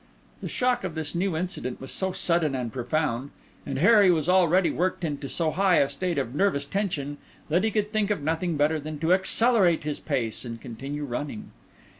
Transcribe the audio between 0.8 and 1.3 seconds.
of this